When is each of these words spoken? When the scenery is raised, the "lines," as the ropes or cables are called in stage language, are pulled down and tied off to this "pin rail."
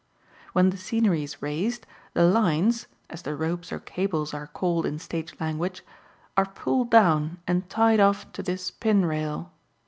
When 0.53 0.71
the 0.71 0.77
scenery 0.77 1.21
is 1.23 1.43
raised, 1.43 1.85
the 2.15 2.23
"lines," 2.25 2.87
as 3.07 3.21
the 3.21 3.35
ropes 3.35 3.71
or 3.71 3.77
cables 3.77 4.33
are 4.33 4.47
called 4.47 4.87
in 4.87 4.97
stage 4.97 5.39
language, 5.39 5.83
are 6.35 6.47
pulled 6.47 6.89
down 6.89 7.37
and 7.45 7.69
tied 7.69 7.99
off 7.99 8.31
to 8.31 8.41
this 8.41 8.71
"pin 8.71 9.05
rail." 9.05 9.51